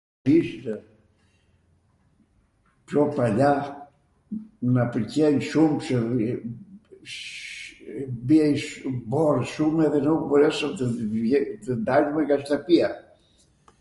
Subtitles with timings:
[0.37, 0.69] ishtw
[2.85, 3.51] πιο παλιά
[4.75, 6.43] na pwlqen shum qw rrim.
[8.27, 10.71] Bie shum borw, shum, edhe nuk mboreswm
[11.63, 12.89] tw dalmw nga shtwpia.